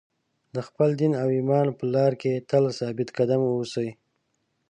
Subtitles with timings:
[0.55, 3.89] د خپل دین او ایمان په لار کې تل ثابت قدم اوسئ.